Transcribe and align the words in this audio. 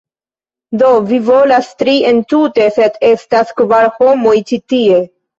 Do, 0.83 0.87
vi 1.09 1.17
volas 1.25 1.67
tri 1.81 1.93
entute, 2.11 2.65
sed 2.77 2.97
estas 3.09 3.53
kvar 3.59 3.85
homoj 3.99 4.33
ĉi 4.53 4.59
tie 4.75 4.97